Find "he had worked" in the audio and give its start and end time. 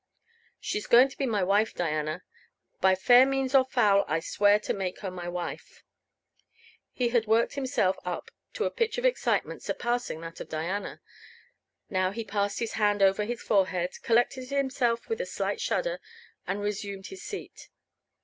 6.91-7.53